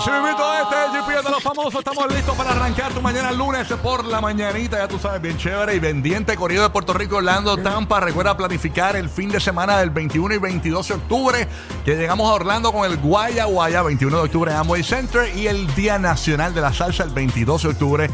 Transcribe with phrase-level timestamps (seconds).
[0.00, 1.74] Así mismo este GPS de los famosos.
[1.74, 4.78] Estamos listos para arrancar tu mañana lunes por la mañanita.
[4.78, 6.36] Ya tú sabes, bien chévere y pendiente.
[6.36, 8.00] Corrido de Puerto Rico, Orlando, Tampa.
[8.00, 11.48] Recuerda planificar el fin de semana del 21 y 22 de octubre.
[11.84, 15.36] Que llegamos a Orlando con el Guaya Guaya, 21 de octubre en Amway Center.
[15.36, 18.10] Y el Día Nacional de la Salsa, el 22 de octubre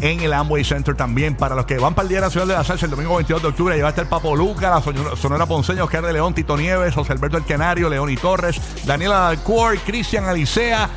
[0.00, 1.36] en el Amway Center también.
[1.36, 3.48] Para los que van para el Día Nacional de la Salsa el domingo 22 de
[3.48, 4.82] octubre, ya va a estar Papo Luca, la
[5.16, 9.18] Sonora- Ponceña, Oscar de León, Tito Nieves, José Alberto El Canario, León y Torres, Daniela
[9.20, 10.88] Dalcour, Cristian Alicea.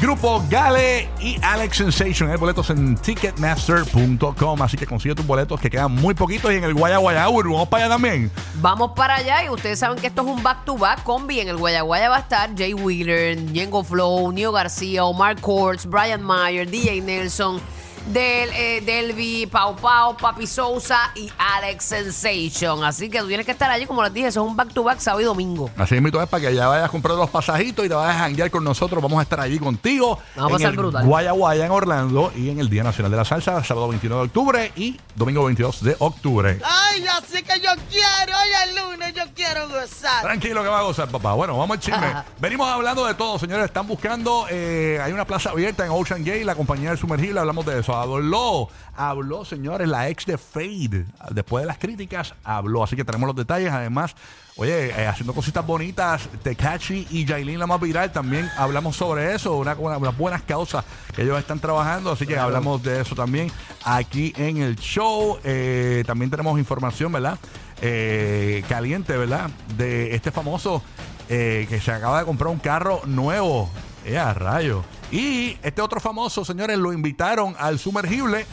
[0.00, 2.30] Grupo Gale y Alex Sensation.
[2.30, 4.62] Hay boletos en ticketmaster.com.
[4.62, 6.50] Así que consigue tus boletos que quedan muy poquitos.
[6.52, 8.30] Y en el Guaya Guaya vamos para allá también.
[8.62, 11.40] Vamos para allá y ustedes saben que esto es un back to back combi.
[11.40, 16.22] En el Guayaguaya va a estar Jay Wheeler, Yengo Flow, Neo García, Omar Courts, Brian
[16.22, 17.60] Mayer, DJ Nelson,
[18.06, 22.82] Del, eh, Delvi, Pau Pau, Papi Sousa y Alex Sensation.
[22.82, 24.82] Así que tú tienes que estar allí, como les dije, eso es un back to
[24.82, 25.70] back sábado y domingo.
[25.76, 28.18] Así es, es para que ya vayas a comprar los pasajitos y te vayas a
[28.20, 29.02] janguear con nosotros.
[29.02, 30.18] Vamos a estar allí contigo.
[30.34, 31.06] Vamos a en pasar el brutal.
[31.06, 34.26] Guaya Guaya en Orlando y en el Día Nacional de la Salsa, sábado 29 de
[34.26, 36.58] octubre y domingo 22 de octubre.
[36.64, 40.22] Ay, así que yo quiero, hoy es lunes, yo quiero gozar.
[40.22, 41.34] Tranquilo que va a gozar, papá.
[41.34, 42.14] Bueno, vamos al chisme.
[42.40, 43.66] Venimos hablando de todo, señores.
[43.66, 47.40] Están buscando, eh, hay una plaza abierta en Ocean Gate, la compañía del sumergible.
[47.40, 47.89] Hablamos de eso.
[47.94, 51.04] Habló, habló, señores, la ex de Fade.
[51.30, 52.82] Después de las críticas, habló.
[52.84, 53.72] Así que tenemos los detalles.
[53.72, 54.14] Además,
[54.56, 59.56] oye, eh, haciendo cositas bonitas, Tekachi y Jailin, la más viral, también hablamos sobre eso.
[59.56, 62.10] Una, una- unas buenas causas que ellos están trabajando.
[62.12, 63.50] Así que hablamos de eso también
[63.84, 65.38] aquí en el show.
[65.44, 67.38] Eh, también tenemos información, ¿verdad?
[67.82, 69.48] eh, caliente, ¿verdad?
[69.78, 70.82] De este famoso
[71.28, 73.70] que se acaba de comprar un carro nuevo.
[74.04, 74.84] Eh, a rayo.
[75.10, 78.46] Y este otro famoso, señores, lo invitaron al sumergible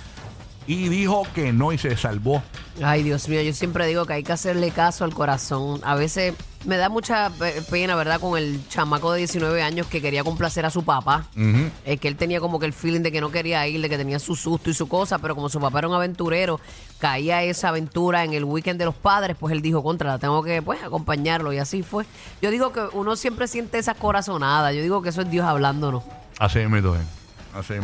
[0.68, 2.44] y dijo que no y se salvó.
[2.84, 5.80] Ay, Dios mío, yo siempre digo que hay que hacerle caso al corazón.
[5.84, 6.34] A veces
[6.66, 8.20] me da mucha pe- pena, ¿verdad?
[8.20, 11.26] Con el chamaco de 19 años que quería complacer a su papá.
[11.86, 13.98] Es que él tenía como que el feeling de que no quería ir, de que
[13.98, 16.60] tenía su susto y su cosa, pero como su papá era un aventurero,
[17.00, 20.44] caía esa aventura en el weekend de los padres, pues él dijo, contra, la tengo
[20.44, 22.06] que pues acompañarlo y así fue.
[22.42, 26.04] Yo digo que uno siempre siente esas corazonadas, yo digo que eso es Dios hablándonos.
[26.38, 27.02] Así mismo es.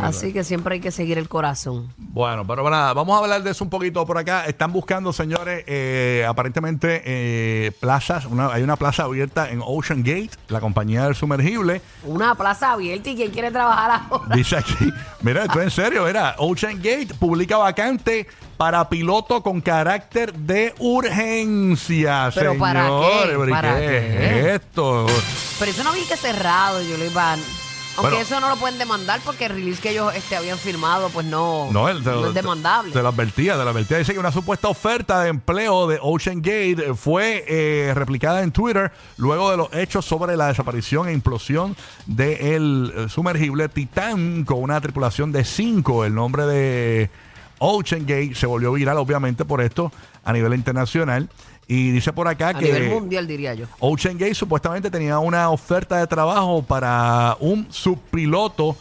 [0.01, 1.91] Así que siempre hay que seguir el corazón.
[1.97, 4.45] Bueno, pero nada, vamos a hablar de eso un poquito por acá.
[4.45, 8.25] Están buscando, señores, eh, aparentemente eh, plazas.
[8.25, 11.81] Una, hay una plaza abierta en Ocean Gate, la compañía del sumergible.
[12.03, 14.35] Una plaza abierta y quién quiere trabajar ahora.
[14.35, 14.91] Dice aquí,
[15.21, 20.73] mira, esto es en serio, mira, Ocean Gate publica vacante para piloto con carácter de
[20.79, 22.29] urgencia.
[22.33, 22.89] ¿Pero para qué?
[22.89, 23.27] señores.
[23.27, 24.39] ¿Pero y ¿Para qué qué?
[24.39, 25.05] es esto?
[25.59, 27.35] Pero eso no vi que cerrado, yo lo iba.
[27.95, 28.17] Aunque Bueno.
[28.17, 31.69] eso no lo pueden demandar porque el release que ellos este, habían firmado, pues no,
[31.71, 32.91] No, te, es demandable.
[32.91, 33.99] Te, lo advertía, te lo advertía.
[33.99, 38.51] Dice que una supuesta oferta de empleo de Ocean Gate eh, fue eh, replicada en
[38.51, 41.75] Twitter luego de los hechos sobre la desaparición e implosión
[42.07, 46.03] del sumergible Titán con una tripulación de cinco.
[46.03, 47.09] El nombre de
[47.59, 49.91] Ocean Gate se volvió viral, obviamente, por esto
[50.25, 51.29] a nivel internacional.
[51.67, 52.65] Y dice por acá a que.
[52.65, 53.67] nivel mundial, diría yo.
[53.79, 58.75] Ocean Gate supuestamente tenía una oferta de trabajo para un subpiloto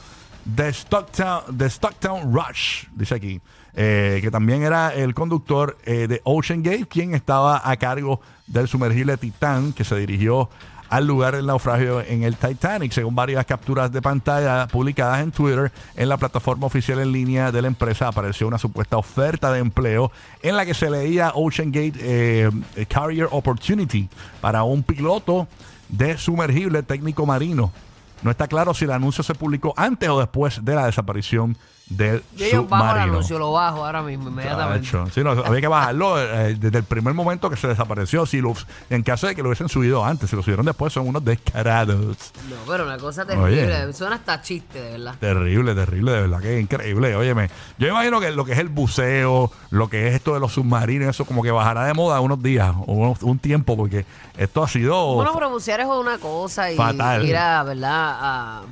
[0.45, 3.41] de Stocktown, de Stocktown Rush, dice aquí,
[3.75, 8.69] eh, que también era el conductor eh, de Ocean Gate, quien estaba a cargo del
[8.69, 10.51] sumergible Titán, que se dirigió
[10.93, 15.73] al lugar del naufragio en el Titanic, según varias capturas de pantalla publicadas en Twitter,
[15.97, 20.13] en la plataforma oficial en línea de la empresa apareció una supuesta oferta de empleo
[20.43, 22.51] en la que se leía Ocean Gate eh,
[22.91, 24.07] Carrier Opportunity
[24.43, 25.49] para un piloto
[25.89, 27.73] de sumergible técnico marino.
[28.21, 31.57] No está claro si el anuncio se publicó antes o después de la desaparición
[31.89, 33.13] del Yo, yo bajo el submarino.
[33.15, 34.87] anuncio, lo bajo ahora mismo, inmediatamente.
[34.89, 35.11] Chacho.
[35.13, 38.25] Sí, no, había que bajarlo eh, desde el primer momento que se desapareció.
[38.25, 38.55] Si lo-
[38.89, 42.17] en caso de que lo hubiesen subido antes, si lo subieron después, son unos descarados.
[42.49, 43.83] No, pero una cosa terrible.
[43.85, 43.93] Oye.
[43.93, 45.15] Suena hasta chiste, de verdad.
[45.21, 47.15] Terrible, terrible, de verdad que increíble.
[47.15, 50.53] Óyeme, yo imagino que lo que es el buceo, lo que es esto de los
[50.55, 54.07] submarinos, eso como que bajará de moda unos días o unos- un tiempo, porque
[54.39, 55.15] esto ha sido.
[55.15, 57.27] Bueno, pero bucear es una cosa y Fatal.
[57.27, 57.91] ir a, ¿verdad?
[57.93, 58.63] A,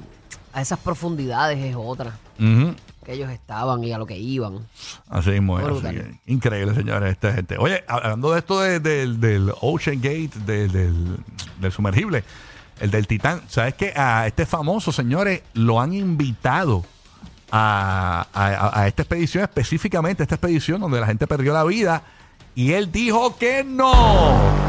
[0.54, 2.12] a esas profundidades es otra.
[2.38, 2.74] Ujú.
[3.10, 4.68] Que ellos estaban y a lo que iban.
[5.08, 7.56] Así mismo es, así que, increíble, señores, esta gente.
[7.58, 11.16] Oye, hablando de esto de- del- del Ocean Gate, de- del,
[11.58, 12.22] del sumergible,
[12.78, 13.92] el del Titán, ¿sabes qué?
[13.96, 16.84] A este famoso, señores, lo han invitado
[17.50, 22.02] a, a- a esta expedición, específicamente a esta expedición donde la gente perdió la vida.
[22.54, 24.59] Y él dijo que no.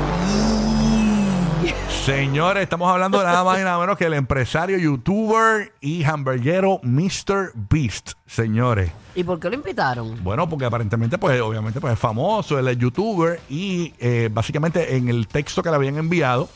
[2.06, 6.80] Señores, estamos hablando de nada más y nada menos que el empresario, youtuber y hamburguero
[6.82, 7.52] Mr.
[7.70, 8.14] Beast.
[8.26, 8.92] Señores.
[9.14, 10.24] ¿Y por qué lo invitaron?
[10.24, 15.10] Bueno, porque aparentemente, pues, obviamente, pues es famoso, él es youtuber y eh, básicamente en
[15.10, 16.50] el texto que le habían enviado,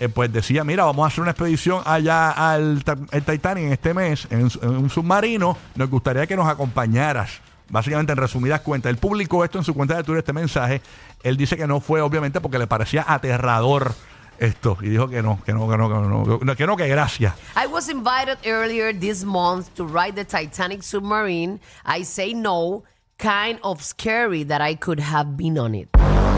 [0.00, 3.92] eh, pues decía, mira, vamos a hacer una expedición allá al el Titanic en este
[3.92, 7.40] mes, en, en un submarino, nos gustaría que nos acompañaras.
[7.68, 10.80] Básicamente, en resumidas cuentas, él publicó esto en su cuenta de Twitter, este mensaje.
[11.22, 13.92] Él dice que no fue, obviamente, porque le parecía aterrador
[14.38, 14.78] esto.
[14.80, 17.34] Y dijo que no, que no, que no, que no, que no, que, gracias.
[17.56, 21.60] I was invited earlier this month to ride the Titanic submarine.
[21.84, 22.84] I say no,
[23.18, 25.88] kind of scary that I could have been on it.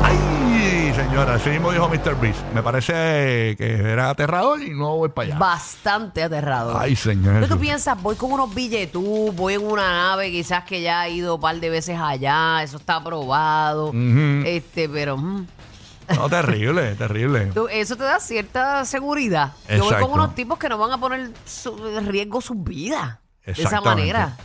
[0.02, 1.34] ¡Ay, señora!
[1.34, 2.18] Así mismo dijo Mr.
[2.20, 2.40] Beast.
[2.54, 5.38] Me parece que era aterrador y no voy para allá.
[5.38, 6.76] Bastante aterrador.
[6.78, 7.40] Ay, señor.
[7.40, 8.00] ¿Qué tú piensas?
[8.00, 11.56] Voy con unos billetú, voy en una nave quizás que ya ha ido un par
[11.60, 13.92] de veces allá, eso está aprobado.
[14.44, 15.46] Este, pero mm,
[16.14, 17.46] No, terrible, terrible.
[17.54, 19.52] tú- eso te da cierta seguridad.
[19.68, 20.08] Yo voy Exacto.
[20.08, 23.18] con unos tipos que no van a poner su- en riesgo sus vidas.
[23.44, 24.12] De esa Exactamente.
[24.12, 24.36] manera.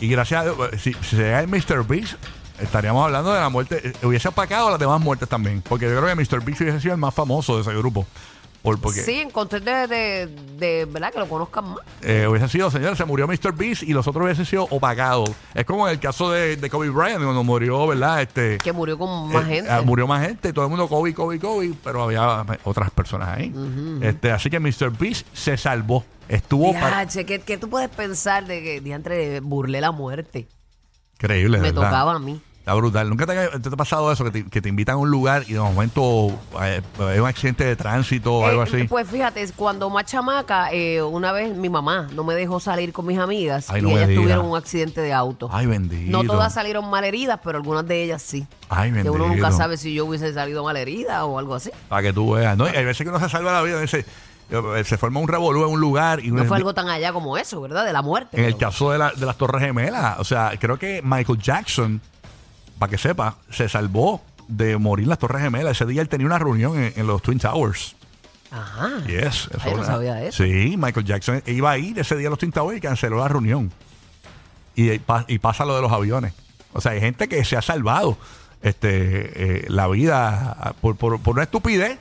[0.00, 1.86] Y gracias a Dios, si, si se el Mr.
[1.86, 2.14] Beast,
[2.60, 3.80] estaríamos hablando de la muerte.
[3.88, 5.62] eh, Hubiese opacado las demás muertes también.
[5.62, 6.42] Porque yo creo que Mr.
[6.44, 8.06] Beast hubiese sido el más famoso de ese grupo.
[8.62, 10.26] Por, porque Sí, encontré de, de,
[10.56, 11.12] de, ¿verdad?
[11.12, 11.78] Que lo conozcan más.
[12.02, 13.52] eh, hubiese sido, señor, se murió Mr.
[13.52, 15.30] Beast y los otros hubiesen sido opacados.
[15.52, 18.22] Es como en el caso de, de Kobe Bryant, cuando murió, ¿verdad?
[18.22, 19.70] Este, Que murió con más eh, gente.
[19.70, 23.52] ah, murió más gente, todo el mundo Kobe, Kobe, Kobe, pero había otras personas ahí.
[24.00, 24.90] este, así que Mr.
[24.96, 26.04] Beast se salvó.
[26.28, 30.46] Estuvo Diache, ¿qué, qué tú puedes pensar de que diantre burlé la muerte?
[31.16, 31.82] increíble, Me ¿verdad?
[31.90, 32.40] tocaba a mí.
[32.62, 33.08] Está brutal.
[33.08, 34.22] ¿Nunca te, ha- te ha pasado eso?
[34.22, 36.28] Que te, que te invitan a un lugar y de momento
[36.62, 38.84] eh, hay un accidente de tránsito o algo Eh, así.
[38.84, 43.04] Pues fíjate, cuando más chamaca, eh, una vez mi mamá no me dejó salir con
[43.04, 44.22] mis amigas Ay, y me ellas digas.
[44.22, 45.48] tuvieron un accidente de auto.
[45.52, 46.12] Ay, bendito.
[46.16, 48.46] no todas salieron malheridas, pero algunas de ellas sí.
[48.68, 49.12] Ay, Que bendito.
[49.14, 51.72] uno nunca sabe si yo hubiese salido malherida o algo así.
[51.88, 52.56] Para que tú veas.
[52.56, 52.68] ¿no?
[52.72, 53.80] Y hay veces que uno se salva la vida.
[53.80, 54.06] Dice,
[54.50, 56.20] eh, se forma un revolú en un lugar.
[56.20, 57.84] y No uno- fue algo tan allá como eso, ¿verdad?
[57.84, 58.38] De la muerte.
[58.38, 60.20] En el pero- caso de, la- de las Torres Gemelas.
[60.20, 62.00] O sea, creo que Michael Jackson,
[62.78, 65.72] para que sepa, se salvó de morir en las Torres Gemelas.
[65.72, 67.94] Ese día él tenía una reunión en, en los Twin Towers.
[68.50, 68.90] Ajá.
[69.06, 69.48] Yes.
[69.54, 70.42] Ay, yo no una- sabía eso.
[70.44, 73.28] Sí, Michael Jackson iba a ir ese día a los Twin Towers y canceló la
[73.28, 73.72] reunión.
[74.74, 76.32] Y, y pasa lo de los aviones.
[76.72, 78.16] O sea, hay gente que se ha salvado
[78.62, 81.98] este, eh, la vida por, por, por una estupidez.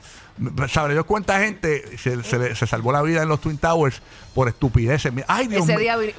[0.69, 4.01] ¿Sabré yo cuánta gente se, se le- se salvó la vida en los Twin Towers
[4.33, 5.11] por estupideces?
[5.27, 5.79] Ay, Dios Ese mío.
[5.79, 6.13] día vi-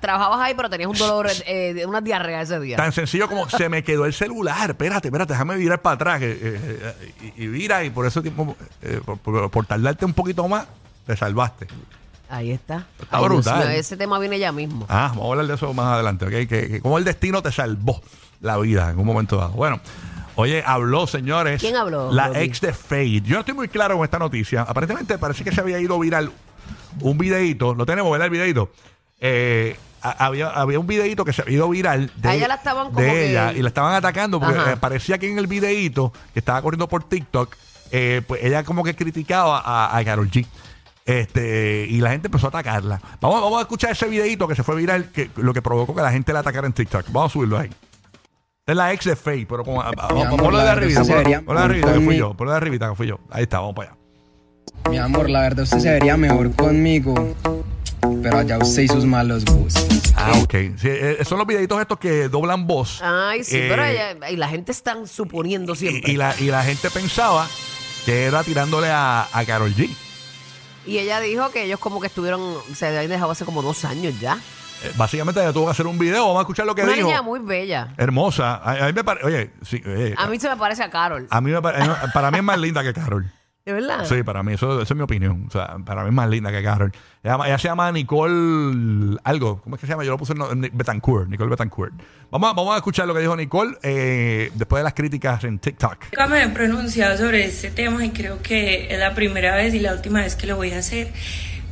[0.00, 2.76] trabajabas ahí, pero tenías un dolor, eh, de una diarrea ese día.
[2.76, 4.70] Tan sencillo como se me quedó el celular.
[4.70, 6.22] Espérate, espérate, déjame virar para atrás.
[6.22, 10.12] eh, eh, eh, y, y vira, y por tiempo, eh, por, por- por tardarte un
[10.14, 10.66] poquito más,
[11.06, 11.66] te salvaste.
[12.30, 12.86] Ahí está.
[13.00, 13.58] Está Dios brutal.
[13.58, 14.86] mío, ese tema viene ya mismo.
[14.88, 16.30] Ah, vamos a hablar de eso más adelante, ¿ok?
[16.30, 18.00] Que, que cómo el destino te salvó
[18.40, 19.50] la vida en un momento dado.
[19.52, 19.80] Bueno,
[20.36, 21.60] oye, habló, señores.
[21.60, 22.40] ¿Quién habló, La Rocky?
[22.40, 23.20] ex de Fade.
[23.22, 24.62] Yo no estoy muy claro con esta noticia.
[24.62, 26.30] Aparentemente parece que se había ido viral
[27.00, 27.74] un videíto.
[27.74, 28.26] Lo tenemos, ¿verdad?
[28.26, 28.70] El videíto.
[29.20, 32.88] Eh, había, había un videíto que se había ido viral de, A ella la estaban
[32.88, 34.72] como de que- ella y la estaban atacando porque Ajá.
[34.72, 37.56] eh, parecía que en el videíto que estaba corriendo por TikTok,
[37.90, 40.46] eh, pues ella como que criticaba a, a Karol G.
[41.06, 43.00] Este, y la gente empezó a atacarla.
[43.20, 46.02] Vamos, vamos a escuchar ese videito que se fue viral, que, lo que provocó que
[46.02, 47.06] la gente la atacara en TikTok.
[47.10, 47.70] Vamos a subirlo ahí.
[48.66, 49.82] Esta Es la ex de Faye, pero como,
[50.38, 51.02] ponlo de la arribita,
[51.44, 53.20] ponlo, de arribita que fui yo, ponlo de arribita que fui yo.
[53.28, 53.98] Ahí está, vamos para allá.
[54.88, 57.34] Mi amor, la verdad usted se vería mejor conmigo,
[58.22, 60.14] pero allá usted y sus malos gustos.
[60.16, 60.54] Ah, ok.
[60.78, 63.02] Sí, eh, son los videitos estos que doblan voz.
[63.02, 66.10] Ay, sí, Eh, pero ella, y la gente están suponiendo siempre.
[66.10, 67.46] y, y la, y la gente pensaba
[68.06, 69.90] que era tirándole a, a Carol G.
[70.86, 72.40] Y ella dijo que ellos como que estuvieron,
[72.74, 74.38] se habían dejado hace como dos años ya.
[74.84, 76.24] Eh, básicamente ella tuvo que hacer un video.
[76.26, 77.06] Vamos a escuchar lo que Una dijo.
[77.08, 77.94] niña muy bella.
[77.96, 78.56] Hermosa.
[78.56, 79.26] A, a mí me parece.
[79.26, 81.26] Oye, sí, oye, A mí se me parece a Carol.
[81.30, 81.78] a mí me pare-
[82.12, 83.30] para mí es más linda que Carol.
[83.64, 84.04] ¿De verdad?
[84.04, 85.46] Sí, para mí, eso, esa es mi opinión.
[85.48, 86.92] O sea, para mí es más linda que Carol.
[87.22, 89.62] Ella, ella se llama Nicole algo.
[89.62, 90.04] ¿Cómo es que se llama?
[90.04, 91.30] Yo lo puse no, Ni- Betancourt.
[91.30, 91.94] Nicole Betancourt.
[92.30, 95.58] Vamos a, vamos a escuchar lo que dijo Nicole eh, después de las críticas en
[95.58, 95.96] TikTok.
[96.12, 99.80] Nunca me he pronunciado sobre este tema y creo que es la primera vez y
[99.80, 101.10] la última vez que lo voy a hacer,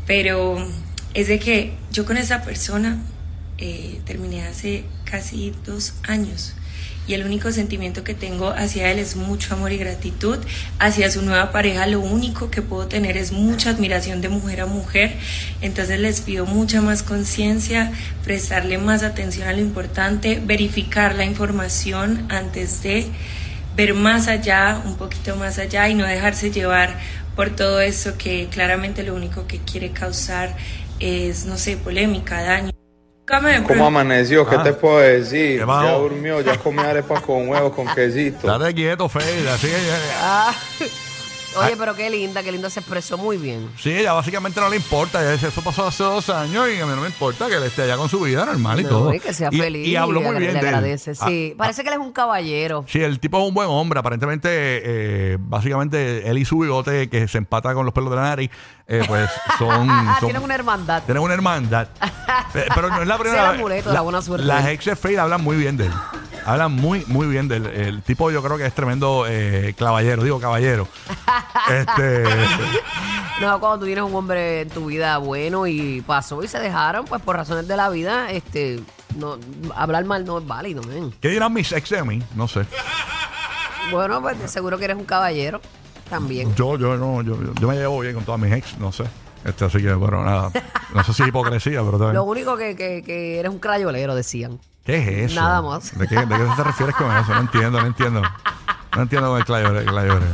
[0.07, 0.67] pero
[1.15, 2.99] es de que yo con esa persona
[3.59, 6.55] eh, terminé hace casi dos años
[7.07, 10.39] y el único sentimiento que tengo hacia él es mucho amor y gratitud.
[10.79, 14.67] Hacia su nueva pareja lo único que puedo tener es mucha admiración de mujer a
[14.67, 15.17] mujer.
[15.61, 17.93] Entonces les pido mucha más conciencia,
[18.25, 23.07] prestarle más atención a lo importante, verificar la información antes de
[23.77, 26.99] ver más allá, un poquito más allá y no dejarse llevar
[27.35, 30.55] por todo eso que claramente lo único que quiere causar
[31.03, 32.71] es, no sé, polémica, daño.
[33.67, 34.47] ¿Cómo amaneció?
[34.49, 34.63] ¿Qué Ah.
[34.63, 35.61] te puedo decir?
[35.61, 38.47] Ya durmió, ya comió arepas con huevos, con quesito.
[38.47, 39.49] Date quieto, Fade.
[39.49, 39.69] Así
[40.21, 40.55] Ah.
[41.57, 43.71] Oye, pero qué linda, qué linda se expresó muy bien.
[43.79, 45.21] sí, ella básicamente no le importa.
[45.21, 47.63] Ella dice, eso pasó hace dos años y a mí no me importa que él
[47.65, 49.15] esté allá con su vida normal y No, todo.
[49.15, 49.87] y que sea y, feliz.
[49.87, 50.75] Y habló muy bien le de él.
[50.75, 51.13] agradece.
[51.21, 52.85] Ah, Sí, parece que él es un caballero.
[52.89, 53.99] Sí, el tipo es un buen hombre.
[54.01, 58.23] Aparentemente, eh, básicamente, él y su bigote, que se empata con los pelos de la
[58.23, 58.51] nariz,
[58.87, 59.29] eh, pues
[59.59, 59.89] son.
[59.89, 61.03] son- Tienen una hermandad.
[61.05, 61.89] tienen una hermandad.
[62.55, 63.85] Eh, Pero no es la primera vez.
[63.85, 64.47] de la buena suerte.
[64.47, 65.93] Las ex Fade hablan muy bien de él.
[66.45, 68.31] Hablan muy, muy bien del el tipo.
[68.31, 70.23] Yo creo que es tremendo eh, caballero.
[70.25, 70.89] Digo, caballero.
[71.71, 72.25] este.
[73.41, 77.07] No, cuando tú tienes un hombre en tu vida bueno y pasó y se dejaron,
[77.07, 78.81] pues por razones de la vida, este,
[79.17, 79.37] no,
[79.75, 81.13] hablar mal no es válido, men.
[81.21, 82.23] ¿Qué dirán mis ex de mí?
[82.37, 82.65] No sé.
[83.91, 85.61] Bueno, pues seguro que eres un caballero
[86.09, 86.55] también.
[86.55, 88.79] Yo, yo, no, yo, yo, me llevo bien con todas mis ex.
[88.79, 89.05] No sé.
[89.45, 90.53] Este, así que, bueno, nada.
[90.95, 92.15] No sé si es hipocresía, pero también.
[92.15, 94.61] Lo único que, que, que eres un crayolero, decían.
[94.85, 95.41] ¿Qué es eso?
[95.41, 95.97] Nada más.
[95.97, 97.33] ¿De qué, ¿De qué te refieres con eso?
[97.35, 98.23] No entiendo, no entiendo.
[98.95, 100.27] No entiendo con el clayore- clayore.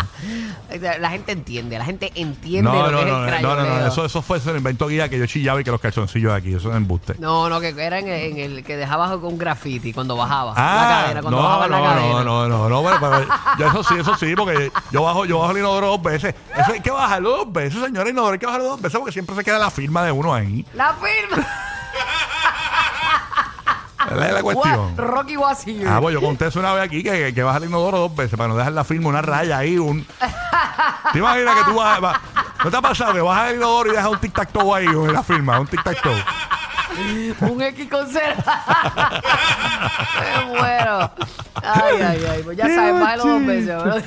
[1.00, 3.64] La gente entiende, la gente entiende No, lo no, que es no, el no, no,
[3.64, 6.55] no, eso, eso fue ese invento guía que yo chillaba y que los calzoncillos aquí,
[6.55, 7.14] eso es embuste.
[7.21, 10.62] No, no, que era en el, en el que dejabas con graffiti cuando bajabas la
[10.64, 12.12] Ah, cadena, cuando no, bajabas no, la cadena.
[12.12, 13.26] no, no, no, no, bueno, pero
[13.59, 16.35] yo eso sí, eso sí, porque yo bajo, yo bajo el inodoro dos veces.
[16.57, 19.37] Eso hay que bajarlo dos veces, señora inodoro, hay que bajarlo dos veces porque siempre
[19.37, 20.67] se queda la firma de uno ahí.
[20.75, 21.47] La firma.
[24.17, 24.97] Esa es la cuestión.
[24.97, 25.88] Gua- Rocky was here.
[25.88, 28.37] Ah, pues yo conté eso una vez aquí que, que baja el inodoro dos veces
[28.37, 30.05] para no dejar la firma, una raya ahí, un...
[31.12, 32.03] ¿Te imaginas que tú vas...
[32.03, 32.21] va-
[32.65, 35.23] ¿No te ha pasado que bajas el inodoro y dejas un tic-tac-toe ahí en la
[35.23, 35.61] firma?
[35.61, 36.19] Un tic-tac-toe.
[37.43, 38.09] Un X con.
[38.12, 38.21] Me
[40.47, 41.11] muero.
[41.62, 42.43] Ay, ay, ay.
[42.43, 43.67] Pues ya sabes, bájalo dos veces.
[43.67, 44.05] ¿verdad?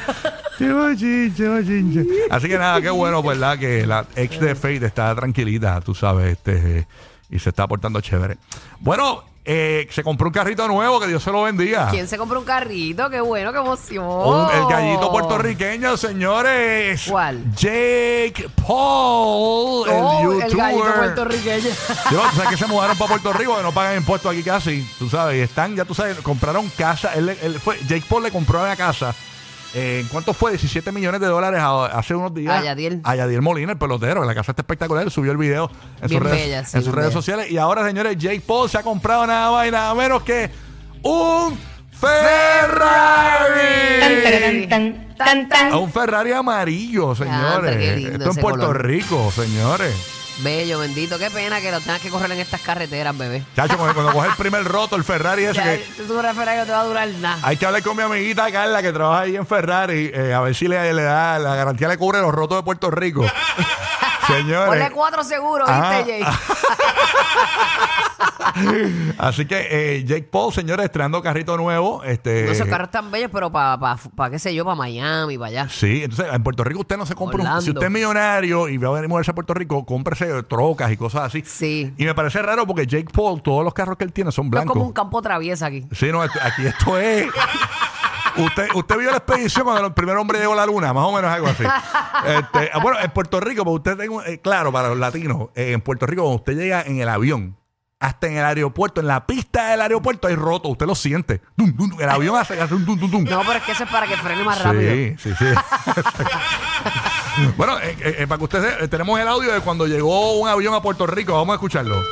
[0.58, 2.06] Qué bochinche, bochinche.
[2.30, 3.58] Así que nada, qué bueno, ¿verdad?
[3.58, 6.88] Que la ex de Fate está tranquilita, tú sabes, este,
[7.30, 8.38] y se está portando chévere.
[8.80, 11.90] Bueno, eh, se compró un carrito nuevo, que Dios se lo bendiga.
[11.90, 13.10] ¿Quién se compró un carrito?
[13.10, 14.06] Qué bueno, qué emoción.
[14.06, 17.06] Un- el gallito puertorriqueño, señores.
[17.10, 17.44] ¿Cuál?
[17.56, 20.46] Jake Paul, el Oh, youtuber.
[20.52, 21.70] el gallito puertorriqueño.
[22.12, 24.88] Yo, tú sabes que se mudaron para Puerto Rico, que no pagan impuestos aquí casi,
[25.00, 28.32] tú sabes, y están, ya tú sabes, compraron casa, él, él fue, Jake Paul le
[28.32, 29.14] compró una casa,
[29.74, 30.52] ¿en cuánto fue?
[30.52, 32.54] 17 millones de dólares a- hace unos días.
[32.60, 33.02] A Yadiel.
[33.04, 35.70] A Yadiel Molina, el pelotero, que la casa está espectacular, subió el video
[36.02, 37.22] en Bien sus redes, bella, sí, en sus bien redes bella.
[37.22, 40.50] sociales, y ahora, señores, Jake Paul se ha comprado nada más y nada menos que
[41.04, 41.58] un
[43.02, 44.68] Ferrari.
[44.68, 45.72] Tan, tan, tan.
[45.72, 47.78] A un Ferrari amarillo, señores.
[47.78, 48.86] qué lindo Esto en ese Puerto color.
[48.86, 49.94] Rico, señores.
[50.44, 51.18] Bello, bendito.
[51.20, 53.44] Qué pena que lo tengas que correr en estas carreteras, bebé.
[53.56, 55.74] Chacho, cuando, cuando coge el primer roto, el Ferrari ese Ya, que...
[55.76, 57.40] es una Ferrari que no te va a durar nada.
[57.44, 60.56] Hay que hablar con mi amiguita Carla que trabaja ahí en Ferrari, eh, a ver
[60.56, 63.24] si le, le da la garantía le cubre los rotos de Puerto Rico.
[64.28, 64.68] Señores.
[64.68, 66.02] Ponle cuatro seguros, Ah.
[66.06, 66.34] ¿viste, Jay?
[69.18, 72.04] Así que eh, Jake Paul, señores, estrenando carrito nuevo.
[72.04, 75.38] Este, No, esos carros están bellos, pero para, pa, pa, qué sé yo, para Miami,
[75.38, 75.70] para allá.
[75.70, 77.62] Sí, entonces en Puerto Rico usted no se compra un, Orlando.
[77.62, 80.92] Si usted es millonario y va a venir a moverse a Puerto Rico, cómprese trocas
[80.92, 81.44] y cosas así.
[81.46, 81.94] Sí.
[81.98, 84.58] Y me parece raro porque Jake Paul, todos los carros que él tiene son Esto
[84.58, 84.74] es blancos.
[84.74, 85.86] como un campo traviesa aquí.
[85.92, 87.28] Sí, no, aquí esto es.
[88.38, 91.12] Usted, usted vio la expedición cuando el primer hombre llegó a la luna, más o
[91.12, 91.64] menos algo así.
[92.26, 95.72] Este, ah, bueno, en Puerto Rico, pues usted tengo, eh, claro, para los latinos, eh,
[95.74, 97.58] en Puerto Rico, cuando usted llega en el avión,
[98.02, 101.40] hasta en el aeropuerto, en la pista del aeropuerto hay roto, usted lo siente.
[101.56, 103.24] Dum, dum, dum, el avión hace, hace un dum, dum, dum.
[103.24, 104.92] No, pero es que eso es para que frene más rápido.
[104.92, 105.46] Sí, sí, sí.
[107.56, 110.34] bueno, eh, eh, eh, para que usted se- eh, tenemos el audio de cuando llegó
[110.40, 112.04] un avión a Puerto Rico, vamos a escucharlo.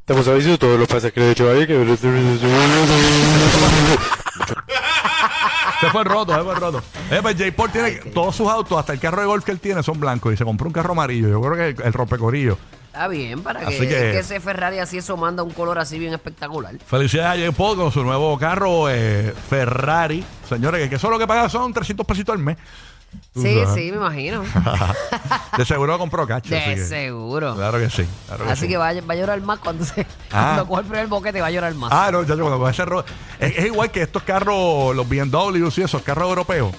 [0.00, 1.96] Estamos avisando todos los pasajeros de Chevalier que...
[5.80, 6.82] Se fue roto, se fue roto.
[7.10, 7.52] Eh, pues J.
[7.56, 10.34] Paul tiene todos sus autos, hasta el carro de golf que él tiene son blancos
[10.34, 11.28] y se compró un carro amarillo.
[11.28, 12.58] Yo creo que el, el rompecorillo.
[12.98, 16.00] Está bien, para Así que, que- que ese Ferrari así eso manda un color así
[16.00, 16.74] bien espectacular.
[16.84, 17.56] Felicidades a J.
[17.56, 20.24] Paul con su nuevo carro eh, Ferrari.
[20.48, 22.56] Señores, que, que eso lo que paga son 300 pesitos al mes.
[23.32, 23.74] Tú Sí, sabes.
[23.76, 24.42] sí, me imagino.
[25.56, 26.52] De seguro lo compró cacho.
[26.52, 27.54] De que- seguro.
[27.54, 28.04] Claro que sí.
[28.26, 28.68] claro que Así sí.
[28.68, 30.64] que va, a- va a llorar más cuando se Ah.
[30.66, 31.92] cuando el primer boquete va a llorar más.
[31.92, 33.04] Ah, no, ya cuando coge ese ro-
[33.38, 36.74] es, es igual que estos carros, los BMWs y esos carros europeos.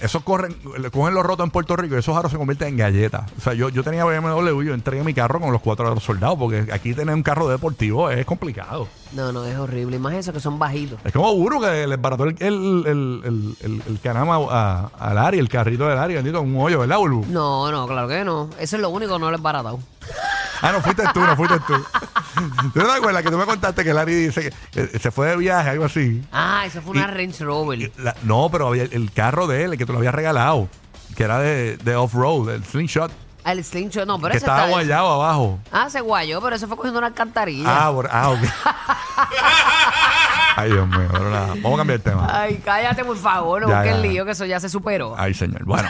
[0.00, 0.54] Esos corren,
[0.92, 3.30] cogen los rotos en Puerto Rico y esos aros se convierten en galletas.
[3.36, 5.88] O sea, yo, yo tenía BMW y yo entré en mi carro con los cuatro
[5.88, 8.86] de los soldados porque aquí tener un carro deportivo es complicado.
[9.12, 9.96] No, no, es horrible.
[9.96, 11.00] Y más eso que son bajitos.
[11.04, 15.38] Es como Buru que le barató el, el, el, el, el- canama a- al Ari,
[15.38, 17.24] el carrito del Ari, bendito, en un hoyo, ¿verdad, Buru?
[17.28, 18.50] No, no, claro que no.
[18.60, 19.78] Eso es lo único que no les baratado.
[20.62, 21.74] Ah, no, fuiste tú, no fuiste tú.
[22.74, 25.28] ¿Tú no te acuerdas que tú me contaste que Ari dice que eh, se fue
[25.28, 26.22] de viaje, algo así?
[26.32, 27.92] Ah, eso fue una Y- Range Rover.
[27.98, 30.68] La- no, pero había el, carro de él, el que te lo había regalado,
[31.16, 33.10] que era de, de off-road, el slingshot.
[33.44, 34.70] El slingshot, no, pero que ese estaba está.
[34.72, 35.58] guayado abajo.
[35.72, 37.86] Ah, se guayó, pero ese fue cogiendo una alcantarilla.
[37.86, 38.40] Ah, por- ah, ok.
[40.60, 41.46] Ay, Dios mío, pero nada.
[41.48, 42.28] Vamos a cambiar el tema.
[42.30, 44.00] Ay, cállate, por favor, no Ya, busques ya.
[44.02, 45.14] lío, que eso ya se superó.
[45.16, 45.64] Ay, señor.
[45.64, 45.88] Bueno.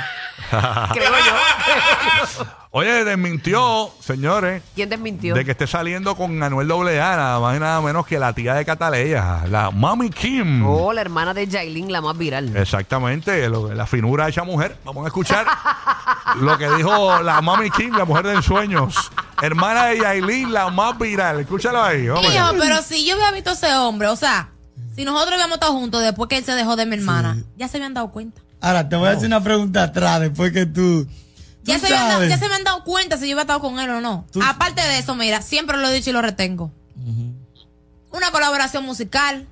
[0.51, 2.45] Creo yo.
[2.71, 5.35] Oye, desmintió, señores, ¿Quién desmintió?
[5.35, 8.55] de que esté saliendo con Anuel AA, nada más y nada menos que la tía
[8.55, 10.67] de Cataleya, la Mami Kim.
[10.67, 12.55] Oh, la hermana de Jailin, la más viral.
[12.57, 14.77] Exactamente, lo- la finura de esa mujer.
[14.85, 15.47] Vamos a escuchar
[16.41, 19.11] lo que dijo la Mami Kim, la mujer de ensueños.
[19.41, 21.41] Hermana de Yailin, la más viral.
[21.41, 22.07] Escúchalo ahí.
[22.09, 22.53] vamos allá.
[22.53, 24.51] Mijo, pero si yo hubiera visto a ese hombre, o sea,
[24.99, 27.77] si nosotros habíamos estado juntos después que él se dejó de mi hermana, ya se
[27.77, 28.41] habían dado cuenta.
[28.61, 31.07] Ahora te voy a hacer una pregunta atrás después que tú.
[31.63, 33.79] Ya se, habían dado, ya se me han dado cuenta si yo hubiera estado con
[33.79, 34.27] él o no.
[34.33, 36.73] Tú- Aparte de eso, mira, siempre lo he dicho y lo retengo.
[38.11, 39.47] Una colaboración musical,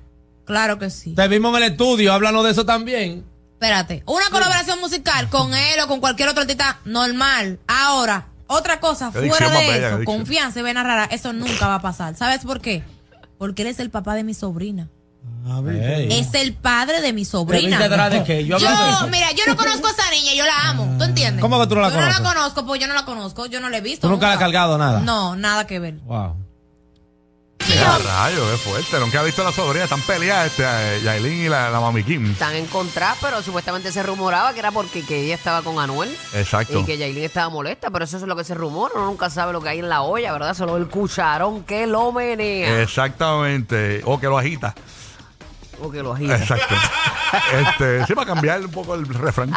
[0.45, 1.13] claro que sí.
[1.13, 3.23] Te vimos en el estudio, háblanos de eso también.
[3.53, 7.59] Espérate, una colaboración musical con él o con cualquier otro artista normal.
[7.67, 12.15] Ahora, otra cosa, fuera de eso, confianza y vena rara, eso nunca va a pasar.
[12.17, 12.83] ¿Sabes por qué?
[13.37, 14.89] Porque él es el papá de mi sobrina.
[15.49, 16.19] A ver, Ey.
[16.19, 18.09] Es el padre de mi ¿Te sobrina.
[18.09, 18.45] de qué?
[18.45, 20.95] Yo Yo, de mira, yo no conozco a esa niña, yo la amo.
[20.97, 21.41] ¿Tú entiendes?
[21.41, 22.21] ¿Cómo que tú no la yo no conoces?
[22.23, 24.07] la conozco, pues yo no la conozco, yo no la he visto.
[24.07, 24.99] ¿Tú nunca la has cargado nada?
[24.99, 25.95] No, nada que ver.
[26.05, 26.35] Wow.
[27.69, 28.99] Mira, rayo, qué fuerte.
[28.99, 29.83] Nunca ha visto a la sobrina.
[29.83, 32.31] Están peleadas este, eh, Yailin y la, la Mami Kim.
[32.31, 36.15] Están en contra, pero supuestamente se rumoraba que era porque que ella estaba con Anuel.
[36.33, 36.79] Exacto.
[36.79, 38.93] Y que Yailin estaba molesta, pero eso es lo que se rumora.
[38.95, 40.53] Uno nunca sabe lo que hay en la olla, ¿verdad?
[40.53, 42.81] Solo el cucharón que lo menea.
[42.81, 44.01] Exactamente.
[44.05, 44.73] O que lo agita.
[45.81, 46.37] O que lo agita.
[46.37, 46.75] Exacto.
[47.59, 49.51] este, sí, para cambiar un poco el refrán.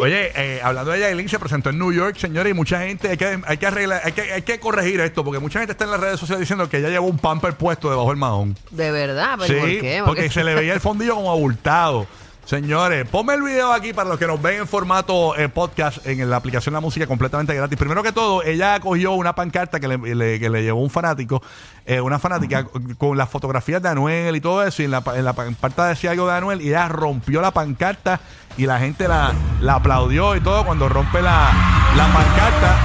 [0.00, 3.16] Oye, eh, hablando de Yailin, se presentó en New York, señores, y mucha gente, hay
[3.16, 5.90] que, hay que arreglar, hay que, hay que corregir esto, porque mucha gente está en
[5.90, 8.56] las redes sociales diciendo que ella llevó un pamper puesto debajo del mahón.
[8.70, 10.02] De verdad, pero Sí, ¿por qué?
[10.04, 12.06] porque se le veía el fondillo como abultado.
[12.44, 16.28] Señores, ponme el video aquí para los que nos ven en formato eh, podcast en
[16.28, 17.78] la aplicación La Música completamente gratis.
[17.78, 21.42] Primero que todo, ella cogió una pancarta que le, le- que le llevó un fanático,
[21.86, 22.66] eh, una fanática
[22.98, 25.86] con las fotografías de Anuel y todo eso, y en la, pa- en la pancarta
[25.86, 28.20] decía algo de Anuel, y ella rompió la pancarta
[28.58, 31.50] y la gente la, la aplaudió y todo cuando rompe la,
[31.96, 32.76] la pancarta.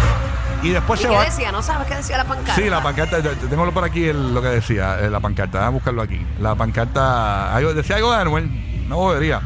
[0.64, 1.24] Y después ¿Y se qué va.
[1.26, 1.52] decía?
[1.52, 2.56] ¿No sabes qué decía la pancarta?
[2.56, 5.68] Sí, la pancarta, te- tengo por aquí el- lo que decía, eh, la pancarta, vamos
[5.68, 6.26] a buscarlo aquí.
[6.40, 9.40] La pancarta, algo, decía algo de Anuel, no bobería.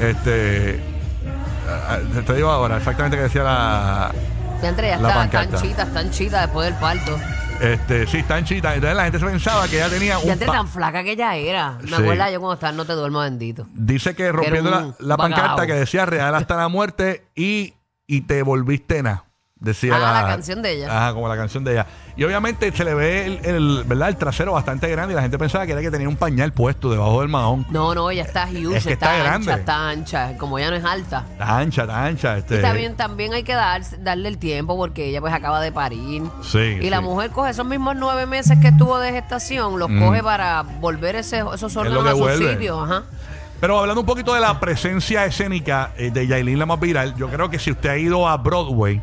[0.00, 0.80] Este,
[2.26, 4.12] te digo ahora exactamente qué decía la,
[4.62, 5.56] Ya entre ya La está pancarta.
[5.56, 7.18] tan chita, tan chita después del parto.
[7.60, 8.74] este, sí, en chita.
[8.74, 11.12] Entonces la gente se pensaba que ella tenía un Ya entre pa- tan flaca que
[11.12, 11.78] ella era.
[11.82, 11.94] Me Sí.
[11.94, 13.66] acuerdo yo cuando estaba No te duermo bendito.
[13.74, 15.38] Dice que rompiendo la, un la bacalao.
[15.40, 17.74] pancarta que decía real hasta la muerte y,
[18.06, 19.24] y te volviste nada.
[19.62, 20.88] Decía Ah, la canción de ella.
[21.04, 21.86] Ajá, como la canción de ella.
[22.16, 24.08] Y obviamente se le ve el, el- ¿verdad?
[24.08, 26.90] el trasero bastante grande y la gente pensaba que era que tenía un pañal puesto
[26.90, 27.64] debajo del mahón.
[27.70, 29.52] No, no, ella está huge, Es que está, está ancha, grande.
[29.52, 30.36] está ancha.
[30.36, 31.24] Como ella no es alta.
[31.30, 32.36] Está ancha, está ancha.
[32.38, 35.70] Este, Y también, también hay que dar, darle el tiempo porque ella pues acaba de
[35.70, 36.22] parir.
[36.42, 40.00] Sí, Y la mujer coge esos mismos nueve meses que estuvo de gestación, los Mm.
[40.04, 42.80] coge para volver ese, esos órganos que a su sitio.
[42.82, 43.04] Ajá.
[43.60, 47.28] Pero hablando un poquito de la presencia escénica eh, de Yailin la más viral, yo
[47.28, 49.00] creo que si usted ha ido a Broadway.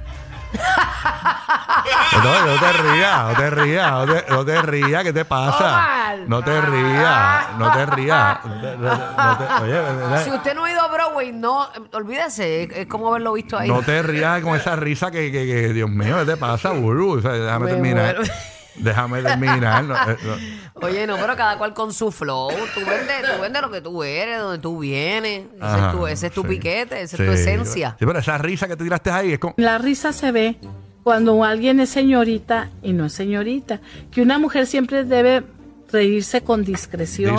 [0.53, 5.67] No, no te rías, no te rías, no te, no te rías, ¿qué te pasa?
[5.69, 6.19] Omar.
[6.27, 8.45] No te rías, no te rías.
[8.45, 10.23] no te- no te- oye, ¿verdad?
[10.23, 13.57] Si usted no ha ido a Broadway, no, eh, olvídese, es, es como haberlo visto
[13.57, 13.67] ahí.
[13.69, 17.17] no te rías con esa risa que, que- que, Dios mío, ¿qué te pasa, Buru?
[17.19, 18.15] O sea, déjame Me terminar.
[18.17, 18.33] muero.
[18.75, 19.83] Déjame terminar.
[19.83, 20.35] no, eh, no.
[20.81, 22.49] Oye, no, pero cada cual con su flow.
[22.73, 25.43] Tú vendes, tú vendes lo que tú eres, donde tú vienes.
[25.55, 26.47] Ese, Ajá, es tu, ese es tu sí.
[26.47, 27.95] piquete, esa es tu esencia.
[27.99, 29.53] Sí, pero esa risa que te tiraste ahí es como.
[29.57, 30.57] La risa se ve
[31.03, 33.81] cuando alguien es señorita y no es señorita.
[34.11, 35.43] Que una mujer siempre debe
[35.91, 37.35] reírse con discreción,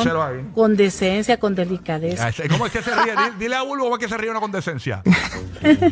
[0.54, 2.28] con decencia, con delicadeza.
[2.28, 3.14] Ah, ¿Cómo es que se ríe?
[3.38, 5.02] Dile- a Bulbo que se ríe uno con decencia.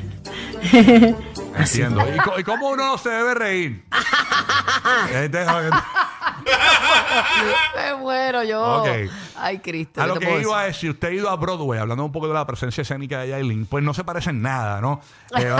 [1.56, 2.02] Entiendo.
[2.36, 3.84] ¿Y, cómo uno no se debe reír?
[7.76, 8.84] Me muero yo.
[9.36, 10.00] Ay, Cristo.
[10.02, 12.28] a ¿qué lo que iba es, si usted ha ido a Broadway, hablando un poco
[12.28, 15.00] de la presencia escénica de Yailin, pues no se parece en nada, ¿no?
[15.38, 15.54] Eh,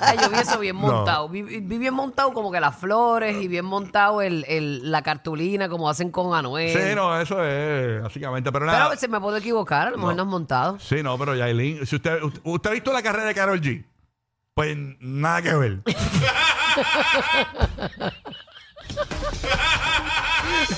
[0.00, 0.82] Ay, yo vi eso bien No.
[0.88, 1.28] montado.
[1.28, 5.68] Vi, vi bien montado como que las flores y bien montado el, el- la cartulina
[5.70, 6.70] como hacen con Anuel.
[6.70, 8.52] sí, no, eso es básicamente.
[8.52, 8.88] Pero nada.
[8.88, 10.78] Pero se me puede equivocar, a lo mejor no, es montado.
[10.78, 13.84] Sí, no, pero Yailin, si usted, usted, usted ha visto la carrera de Carol G,
[14.54, 15.78] pues nada que ver.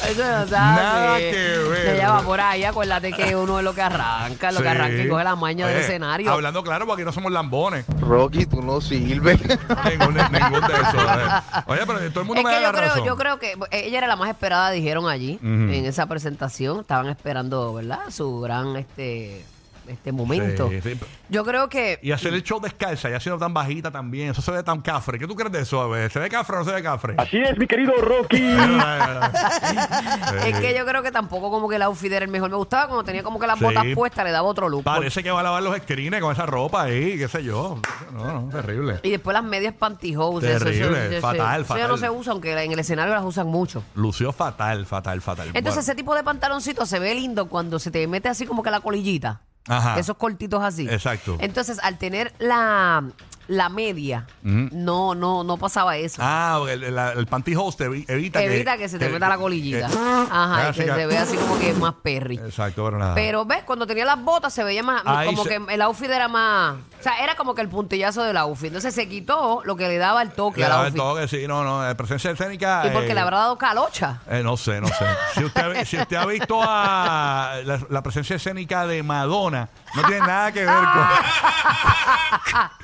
[0.09, 0.51] Eso no sabe.
[0.51, 1.95] Nada que ver.
[1.97, 4.63] Ella va por ahí, acuérdate que uno es lo que arranca, lo Sí.
[4.63, 6.33] que arranca y coge la maña del Oye, escenario.
[6.33, 7.85] Hablando claro, porque no somos lambones.
[8.01, 9.41] Rocky, tú no sirves.
[9.91, 11.03] ningún, ningún de esos.
[11.03, 11.63] eh.
[11.67, 13.05] Oye, pero todo el mundo Es me que yo la creo, razón.
[13.05, 15.47] yo creo que ella era la más esperada, dijeron allí, Ujú.
[15.49, 16.81] en esa presentación.
[16.81, 18.01] Estaban esperando, ¿verdad?
[18.11, 19.45] Su gran, este,
[19.89, 20.69] este momento.
[20.71, 20.99] Sí, sí.
[21.29, 24.31] Yo creo que Y hacer el show descalza y haciendo tan bajita también.
[24.31, 25.19] Eso se ve tan cafre.
[25.19, 25.81] ¿Qué tú crees de eso?
[25.81, 27.15] A ver, ¿Se ve cafre o no se ve cafre?
[27.19, 28.43] Así es, mi querido Rocky.
[30.47, 32.51] es que yo creo que tampoco como que el outfit era el mejor.
[32.51, 33.65] Me gustaba cuando tenía como que las Sí.
[33.65, 34.85] botas puestas, le daba otro look.
[34.85, 37.79] Parece que va a lavar los screens con esa ropa ahí, qué sé yo.
[38.13, 39.01] No, no, terrible.
[39.03, 40.47] Y después las medias pantyhose.
[40.47, 41.89] eso- eso- Terrible, eso- eso- fatal, eso ya fatal.
[41.89, 43.83] no se usa, aunque en el escenario las usan mucho.
[43.95, 45.49] Lució fatal, fatal, fatal.
[45.49, 45.81] Entonces Bueno.
[45.81, 48.81] ese tipo de pantaloncito se ve lindo cuando se te mete así como que la
[48.81, 49.41] colillita.
[49.69, 49.99] Ajá.
[49.99, 50.89] Esos cortitos así.
[50.89, 51.37] Exacto.
[51.41, 53.05] Entonces, al tener la,
[53.49, 56.21] la media, no, no, no pasaba eso.
[56.25, 59.89] Ah, el, el, el evi- evita, Evita que, se te meta la colillita.
[59.89, 59.95] que-
[60.31, 62.37] Ajá, y que que- se ve así como que más perry.
[62.37, 63.15] Exacto, pero nada.
[63.15, 66.11] Pero ves, cuando tenía las botas se veía más, Ahí como se- que el outfit
[66.11, 68.69] era más, o sea, era como que el puntillazo del outfit.
[68.69, 71.03] Entonces se quitó lo que le daba el toque Le al daba el outfit.
[71.03, 72.83] toque, sí, no, no, presencia escénica.
[72.87, 74.21] Y porque eh, le habrá dado calocha.
[74.31, 75.05] eh, no sé, no sé.
[75.35, 80.03] Si usted, ha- si usted ha visto a la, la presencia escénica de Madonna, no
[80.05, 81.05] tiene nada que ver con.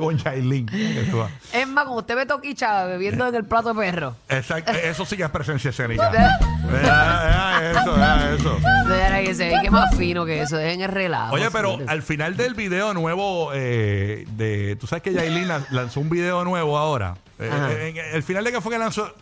[0.00, 0.68] con Yailin.
[0.70, 1.28] Eso.
[1.52, 4.16] Es más, como usted ve Toquicha bebiendo en el plato de perro.
[4.28, 6.10] Exacto, eso sí que es presencia escénica.
[6.10, 8.58] Vea eso, vea eso.
[8.88, 11.34] Deja que se ve que más fino que eso, dejen el relajo.
[11.34, 16.00] Oye, pero al final del video nuevo, eh, de, tú sabes que Yailin lan- lanzó
[16.00, 17.16] un video nuevo ahora.
[17.38, 17.72] Eh, Ajá.
[17.72, 19.12] en- en- el final de que fue que lanzó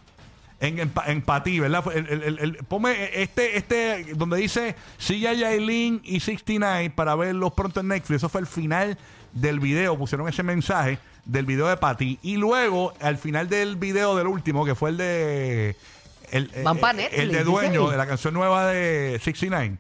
[0.60, 1.84] en, en, en Patí, ¿verdad?
[1.94, 7.14] El- el- el- el- ponme este, este, donde dice sigue a Yailin y 69 para
[7.14, 8.16] verlos pronto en Netflix.
[8.18, 8.98] Eso fue el final
[9.32, 9.96] del video.
[9.96, 12.18] Pusieron ese mensaje del video de Patty.
[12.22, 15.76] Y luego, al final del video del último, que fue el de.
[16.30, 19.76] El, Van pa' Netflix, el de dueño de la canción nueva de 69.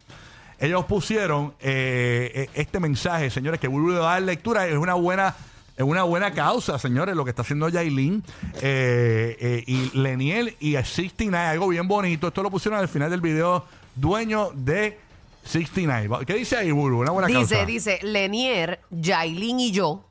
[0.60, 4.66] Ellos pusieron eh, eh, este mensaje, señores, que vuelvo a dar lectura.
[4.66, 5.34] Es una buena.
[5.78, 8.24] Es una buena causa, señores, lo que está haciendo Yailin
[8.60, 12.26] eh, eh, y Leniel y a 69, algo bien bonito.
[12.26, 14.98] Esto lo pusieron al final del video, dueño de
[15.44, 16.24] 69.
[16.26, 17.00] ¿Qué dice ahí, Buru?
[17.00, 17.66] Una buena Dice, causa.
[17.66, 20.04] dice, Lenier, Yailin y yo.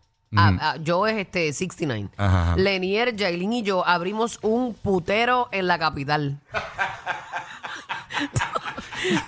[0.81, 2.09] yo es este 69.
[2.17, 2.55] Ajá, ajá.
[2.57, 6.39] Lenier, Yailin y yo abrimos un putero en la capital.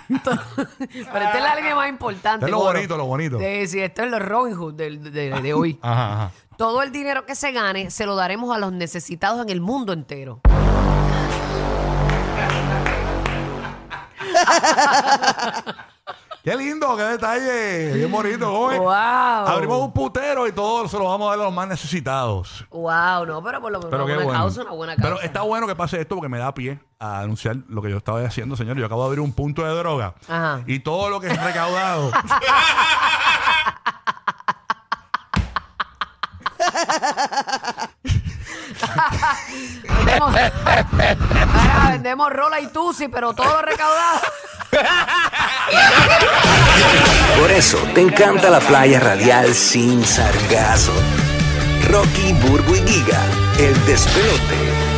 [0.08, 2.44] Pero esta es la línea más importante.
[2.46, 3.38] Es lo bonito, lo bonito.
[3.38, 5.78] Sí, sí, esto es lo Robin Hood del- de, de hoy.
[5.82, 6.30] Ajá, ajá.
[6.56, 9.92] Todo el dinero que se gane se lo daremos a los necesitados en el mundo
[9.94, 10.40] entero.
[16.50, 18.50] Qué lindo, qué detalle, bien bonito.
[18.50, 18.78] ¿cómo es?
[18.80, 18.90] Wow.
[18.90, 22.66] Abrimos un putero y todo se lo vamos a dar a los más necesitados.
[22.70, 24.40] Wow, no, pero por lo menos Pero una qué buena bueno.
[24.40, 25.08] causa, una buena causa.
[25.14, 27.98] Pero está bueno que pase esto porque me da pie a anunciar lo que yo
[27.98, 28.76] estaba haciendo, señor.
[28.78, 30.64] Yo acabo de abrir un punto de droga Ajá.
[30.66, 32.10] y todo lo que es recaudado.
[41.90, 44.20] vendemos, rola y tusi, pero todo recaudado.
[47.38, 50.92] Por eso te encanta la playa radial sin sargazo.
[51.88, 53.22] Rocky, Burbu y Giga,
[53.58, 54.89] el despelote.